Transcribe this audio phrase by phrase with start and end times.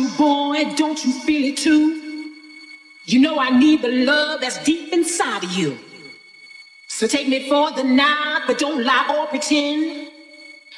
[0.00, 0.74] know I want you, boy.
[0.76, 2.32] Don't you feel it too?
[3.06, 5.78] You know I need the love that's deep inside of you.
[6.88, 10.08] So take me for the night, but don't lie or pretend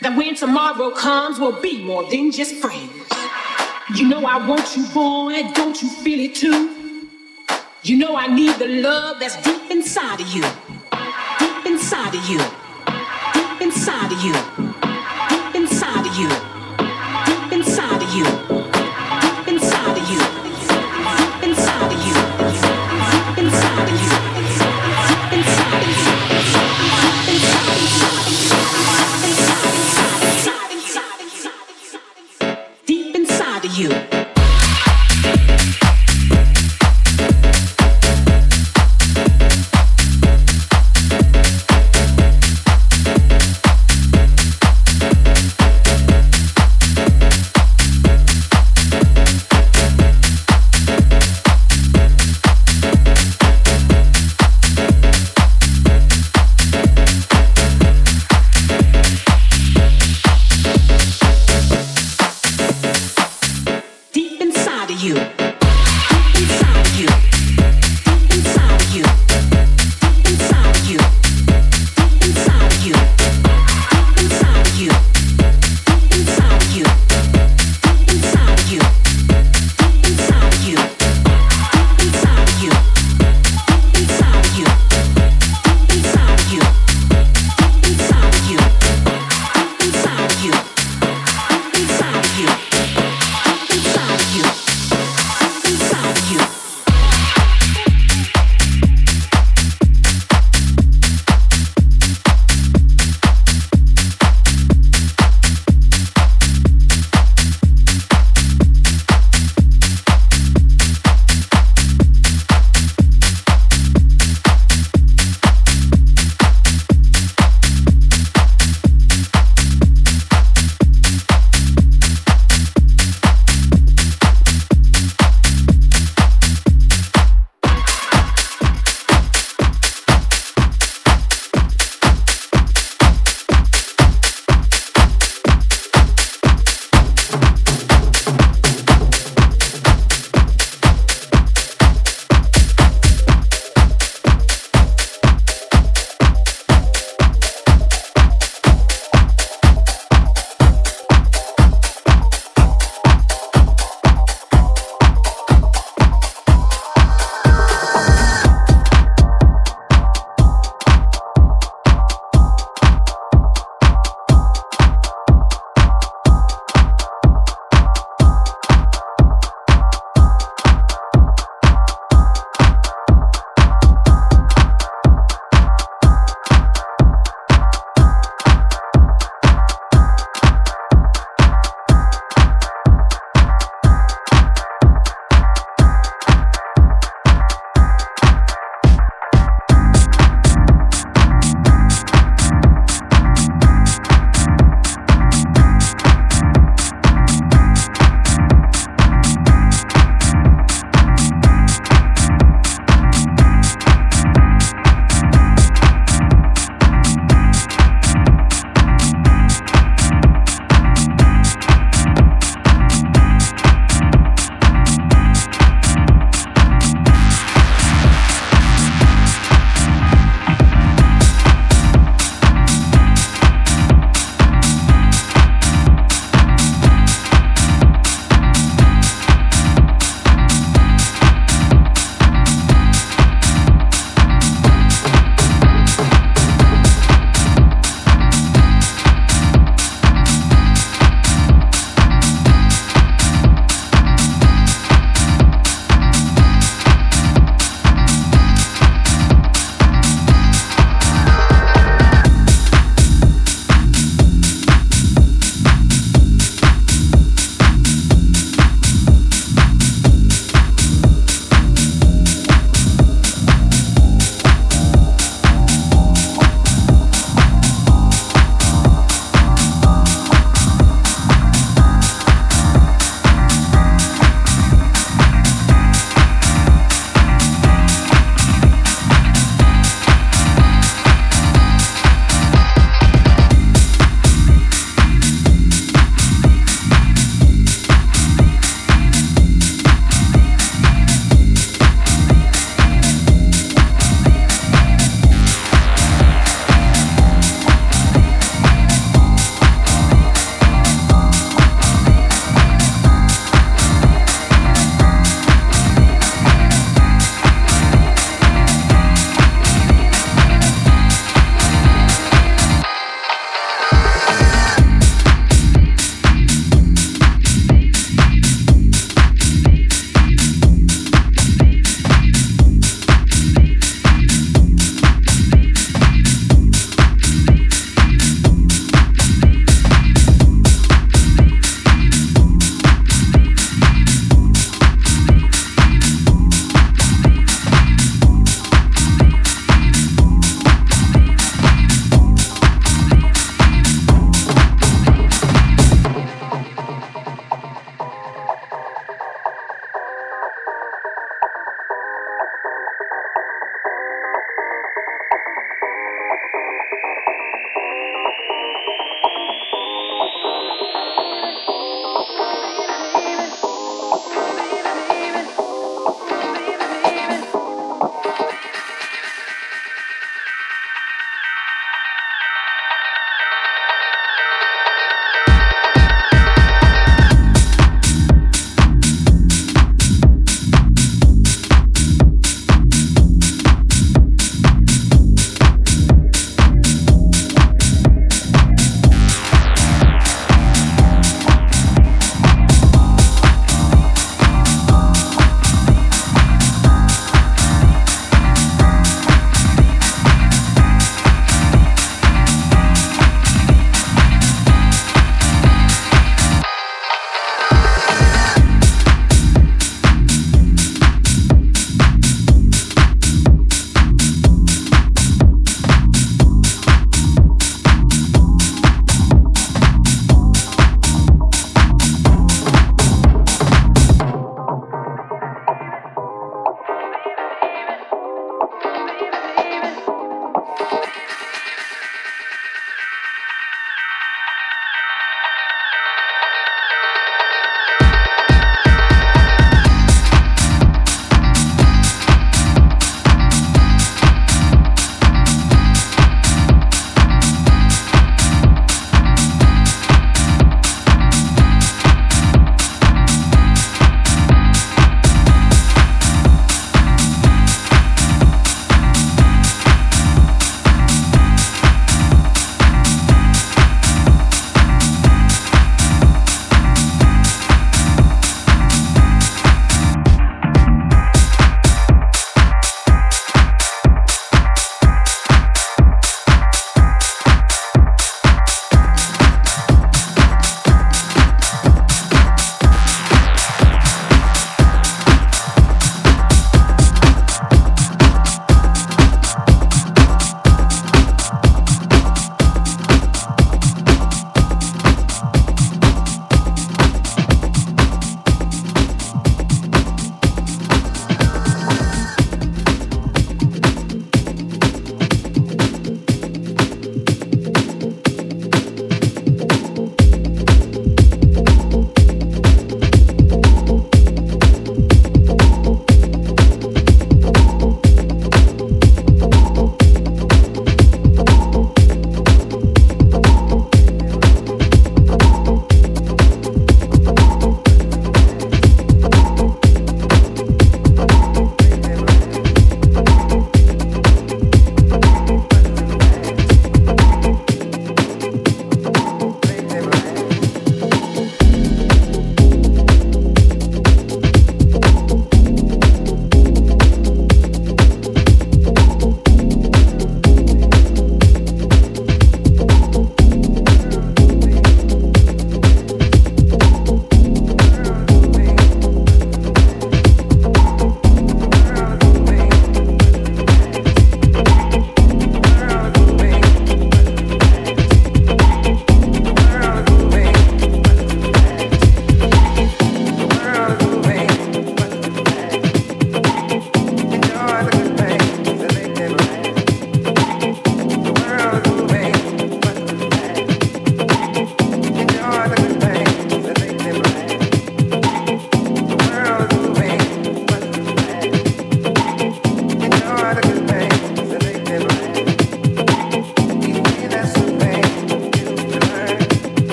[0.00, 2.90] that when tomorrow comes, we'll be more than just friends.
[3.94, 7.06] You know I want you, boy, don't you feel it too?
[7.82, 10.42] You know I need the love that's deep inside of you,
[11.38, 12.38] deep inside of you,
[13.32, 14.32] deep inside of you,
[15.28, 16.28] deep inside of you,
[17.26, 18.47] deep inside of you,